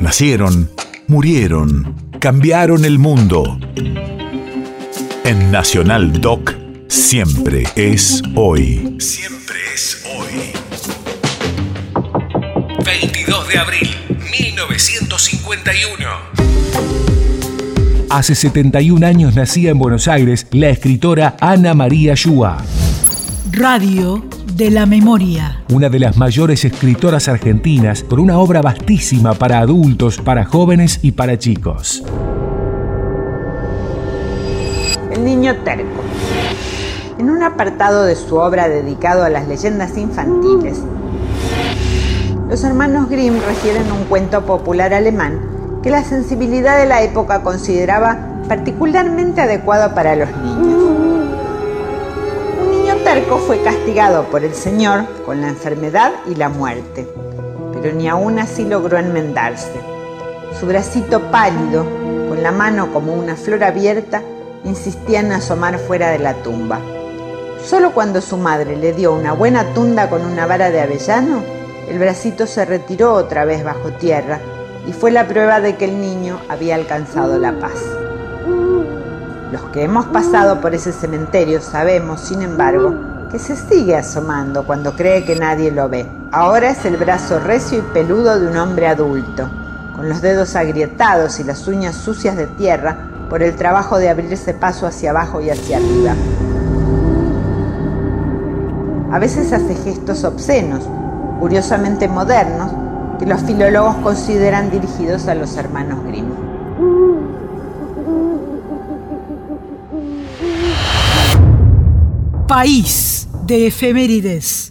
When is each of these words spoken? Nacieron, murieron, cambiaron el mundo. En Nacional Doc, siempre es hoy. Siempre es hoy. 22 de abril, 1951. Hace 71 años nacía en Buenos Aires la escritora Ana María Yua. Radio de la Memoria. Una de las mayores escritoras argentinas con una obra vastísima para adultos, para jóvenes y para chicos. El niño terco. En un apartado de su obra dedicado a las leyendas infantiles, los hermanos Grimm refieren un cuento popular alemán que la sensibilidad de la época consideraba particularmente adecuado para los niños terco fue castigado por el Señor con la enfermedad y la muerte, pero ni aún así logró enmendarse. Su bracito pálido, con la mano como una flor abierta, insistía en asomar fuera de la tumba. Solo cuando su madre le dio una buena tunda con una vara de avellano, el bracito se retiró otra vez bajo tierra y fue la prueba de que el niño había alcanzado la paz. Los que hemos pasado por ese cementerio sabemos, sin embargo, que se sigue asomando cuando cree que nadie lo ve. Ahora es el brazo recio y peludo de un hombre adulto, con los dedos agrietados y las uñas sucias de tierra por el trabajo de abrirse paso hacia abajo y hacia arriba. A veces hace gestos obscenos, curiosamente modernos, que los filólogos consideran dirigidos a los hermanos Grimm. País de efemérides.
Nacieron, 0.00 0.70
murieron, 1.08 1.94
cambiaron 2.20 2.86
el 2.86 2.98
mundo. 2.98 3.60
En 5.24 5.50
Nacional 5.52 6.20
Doc, 6.22 6.54
siempre 6.88 7.64
es 7.76 8.22
hoy. 8.34 8.96
Siempre 8.98 9.56
es 9.74 10.02
hoy. 10.16 10.52
22 12.82 13.48
de 13.48 13.58
abril, 13.58 13.90
1951. 14.30 16.06
Hace 18.08 18.34
71 18.34 19.06
años 19.06 19.36
nacía 19.36 19.70
en 19.70 19.78
Buenos 19.78 20.08
Aires 20.08 20.46
la 20.50 20.70
escritora 20.70 21.36
Ana 21.40 21.74
María 21.74 22.14
Yua. 22.14 22.64
Radio 23.52 24.22
de 24.54 24.70
la 24.70 24.86
Memoria. 24.86 25.62
Una 25.72 25.88
de 25.88 25.98
las 25.98 26.16
mayores 26.16 26.64
escritoras 26.64 27.26
argentinas 27.28 28.04
con 28.04 28.20
una 28.20 28.38
obra 28.38 28.62
vastísima 28.62 29.34
para 29.34 29.58
adultos, 29.58 30.18
para 30.18 30.44
jóvenes 30.44 31.00
y 31.02 31.12
para 31.12 31.36
chicos. 31.36 32.04
El 35.10 35.24
niño 35.24 35.56
terco. 35.64 36.02
En 37.18 37.28
un 37.28 37.42
apartado 37.42 38.04
de 38.04 38.14
su 38.14 38.36
obra 38.36 38.68
dedicado 38.68 39.24
a 39.24 39.30
las 39.30 39.48
leyendas 39.48 39.98
infantiles, 39.98 40.80
los 42.48 42.62
hermanos 42.62 43.10
Grimm 43.10 43.34
refieren 43.46 43.90
un 43.90 44.04
cuento 44.04 44.46
popular 44.46 44.94
alemán 44.94 45.40
que 45.82 45.90
la 45.90 46.04
sensibilidad 46.04 46.78
de 46.78 46.86
la 46.86 47.02
época 47.02 47.42
consideraba 47.42 48.42
particularmente 48.48 49.40
adecuado 49.40 49.94
para 49.94 50.14
los 50.14 50.28
niños 50.36 50.79
terco 53.12 53.38
fue 53.38 53.60
castigado 53.60 54.22
por 54.30 54.44
el 54.44 54.54
Señor 54.54 55.04
con 55.26 55.40
la 55.40 55.48
enfermedad 55.48 56.12
y 56.28 56.36
la 56.36 56.48
muerte, 56.48 57.08
pero 57.72 57.92
ni 57.92 58.08
aún 58.08 58.38
así 58.38 58.64
logró 58.64 58.98
enmendarse. 58.98 59.80
Su 60.60 60.66
bracito 60.66 61.20
pálido, 61.32 61.84
con 62.28 62.40
la 62.40 62.52
mano 62.52 62.92
como 62.92 63.12
una 63.12 63.34
flor 63.34 63.64
abierta, 63.64 64.22
insistía 64.64 65.18
en 65.18 65.32
asomar 65.32 65.80
fuera 65.80 66.10
de 66.10 66.20
la 66.20 66.34
tumba. 66.34 66.78
Solo 67.64 67.90
cuando 67.90 68.20
su 68.20 68.36
madre 68.36 68.76
le 68.76 68.92
dio 68.92 69.12
una 69.12 69.32
buena 69.32 69.64
tunda 69.74 70.08
con 70.08 70.24
una 70.24 70.46
vara 70.46 70.70
de 70.70 70.80
avellano, 70.80 71.42
el 71.88 71.98
bracito 71.98 72.46
se 72.46 72.64
retiró 72.64 73.14
otra 73.14 73.44
vez 73.44 73.64
bajo 73.64 73.90
tierra 73.90 74.38
y 74.86 74.92
fue 74.92 75.10
la 75.10 75.26
prueba 75.26 75.60
de 75.60 75.74
que 75.74 75.86
el 75.86 76.00
niño 76.00 76.38
había 76.48 76.76
alcanzado 76.76 77.40
la 77.40 77.58
paz. 77.58 77.99
Los 79.52 79.62
que 79.72 79.82
hemos 79.82 80.06
pasado 80.06 80.60
por 80.60 80.74
ese 80.74 80.92
cementerio 80.92 81.60
sabemos, 81.60 82.20
sin 82.20 82.42
embargo, 82.42 82.94
que 83.32 83.40
se 83.40 83.56
sigue 83.56 83.96
asomando 83.96 84.64
cuando 84.64 84.94
cree 84.94 85.24
que 85.24 85.34
nadie 85.34 85.72
lo 85.72 85.88
ve. 85.88 86.06
Ahora 86.30 86.70
es 86.70 86.84
el 86.84 86.96
brazo 86.96 87.40
recio 87.40 87.78
y 87.78 87.82
peludo 87.92 88.38
de 88.38 88.46
un 88.46 88.56
hombre 88.56 88.86
adulto, 88.86 89.50
con 89.96 90.08
los 90.08 90.20
dedos 90.20 90.54
agrietados 90.54 91.40
y 91.40 91.44
las 91.44 91.66
uñas 91.66 91.96
sucias 91.96 92.36
de 92.36 92.46
tierra 92.46 92.96
por 93.28 93.42
el 93.42 93.56
trabajo 93.56 93.98
de 93.98 94.08
abrirse 94.08 94.54
paso 94.54 94.86
hacia 94.86 95.10
abajo 95.10 95.40
y 95.40 95.50
hacia 95.50 95.78
arriba. 95.78 96.14
A 99.10 99.18
veces 99.18 99.52
hace 99.52 99.74
gestos 99.74 100.22
obscenos, 100.22 100.84
curiosamente 101.40 102.06
modernos, 102.06 102.70
que 103.18 103.26
los 103.26 103.40
filólogos 103.42 103.96
consideran 103.96 104.70
dirigidos 104.70 105.26
a 105.26 105.34
los 105.34 105.56
hermanos 105.56 106.04
Grimm. 106.04 106.49
País 112.50 113.28
de 113.46 113.68
efemérides. 113.68 114.69